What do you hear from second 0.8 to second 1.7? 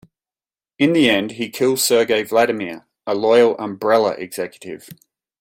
the end he